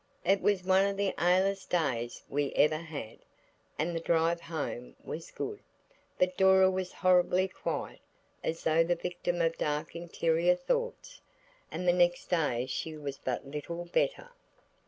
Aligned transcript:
It 0.25 0.41
was 0.41 0.63
one 0.63 0.87
of 0.87 0.97
the 0.97 1.13
A1est 1.19 1.69
days 1.69 2.23
we 2.27 2.51
ever 2.53 2.79
had, 2.79 3.19
and 3.77 3.95
the 3.95 3.99
drive 3.99 4.41
home 4.41 4.95
was 5.03 5.29
good, 5.29 5.59
but 6.17 6.35
Dora 6.35 6.71
was 6.71 6.91
horribly 6.91 7.47
quiet, 7.47 7.99
as 8.43 8.63
though 8.63 8.83
the 8.83 8.95
victim 8.95 9.41
of 9.43 9.59
dark 9.59 9.95
interior 9.95 10.55
thoughts. 10.55 11.21
And 11.69 11.87
the 11.87 11.93
next 11.93 12.31
day 12.31 12.65
she 12.65 12.97
was 12.97 13.19
but 13.19 13.45
little 13.45 13.85
better. 13.85 14.29